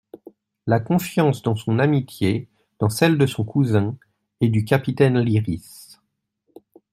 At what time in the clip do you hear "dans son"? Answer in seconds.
1.43-1.77